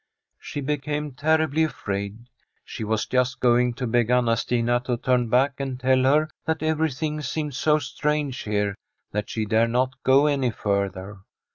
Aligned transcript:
She 0.39 0.61
became 0.61 1.11
terribly 1.11 1.61
afraid. 1.63 2.25
She 2.65 2.83
was 2.83 3.05
just 3.05 3.39
going 3.39 3.75
to 3.75 3.85
beg 3.85 4.09
Anna 4.09 4.35
Stina 4.35 4.79
to 4.85 4.97
turn 4.97 5.29
back 5.29 5.59
and 5.59 5.79
tell 5.79 6.01
her 6.05 6.27
that 6.45 6.63
everything 6.63 7.21
seemed 7.21 7.53
so 7.53 7.77
strange 7.77 8.39
here 8.41 8.73
that 9.11 9.29
she 9.29 9.45
dare 9.45 9.67
not 9.67 9.93
go 10.01 10.25
any 10.25 10.49
further. 10.49 11.19